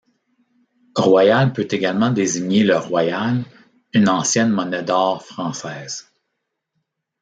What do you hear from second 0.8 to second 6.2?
Royal peut également désigner le Royal, une ancienne monnaie d'or française.